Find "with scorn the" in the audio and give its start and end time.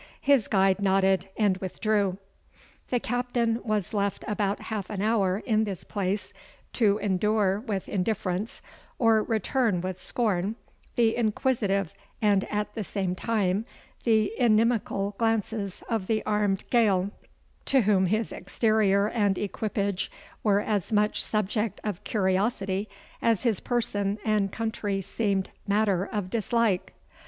9.79-11.15